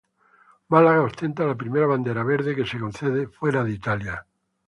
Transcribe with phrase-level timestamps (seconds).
[0.75, 4.25] Málaga ostenta la primera Bandera Verde que se concede fuera de Italia.